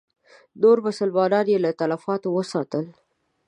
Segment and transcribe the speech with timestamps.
[0.61, 2.85] نور مسلمانان یې له تلفاتو وساتل.